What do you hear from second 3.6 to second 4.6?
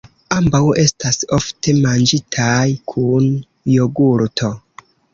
jogurto.